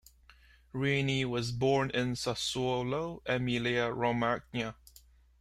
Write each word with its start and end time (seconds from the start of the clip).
Ruini 0.73 1.25
was 1.29 1.51
born 1.51 1.91
in 1.91 2.13
Sassuolo, 2.15 3.21
Emilia-Romagna. 3.27 4.73